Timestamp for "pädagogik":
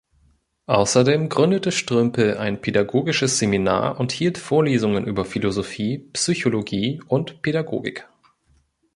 7.43-8.09